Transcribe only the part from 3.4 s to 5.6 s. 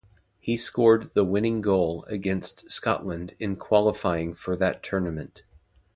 qualifying for that tournament.